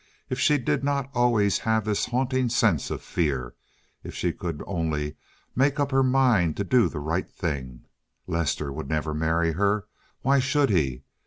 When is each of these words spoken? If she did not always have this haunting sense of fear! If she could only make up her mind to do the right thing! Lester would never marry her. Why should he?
If 0.31 0.39
she 0.39 0.57
did 0.57 0.83
not 0.83 1.11
always 1.13 1.59
have 1.59 1.85
this 1.85 2.07
haunting 2.07 2.49
sense 2.49 2.89
of 2.89 3.03
fear! 3.03 3.53
If 4.03 4.15
she 4.15 4.33
could 4.33 4.63
only 4.65 5.15
make 5.55 5.79
up 5.79 5.91
her 5.91 6.01
mind 6.01 6.57
to 6.57 6.63
do 6.63 6.89
the 6.89 6.97
right 6.99 7.29
thing! 7.31 7.85
Lester 8.25 8.73
would 8.73 8.89
never 8.89 9.13
marry 9.13 9.51
her. 9.51 9.85
Why 10.23 10.39
should 10.39 10.71
he? 10.71 11.03